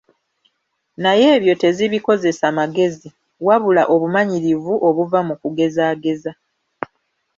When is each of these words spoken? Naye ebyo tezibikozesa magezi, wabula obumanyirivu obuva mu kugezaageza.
Naye 1.03 1.25
ebyo 1.35 1.53
tezibikozesa 1.61 2.45
magezi, 2.57 3.07
wabula 3.45 3.83
obumanyirivu 3.93 4.73
obuva 4.87 5.19
mu 5.27 5.35
kugezaageza. 5.41 6.31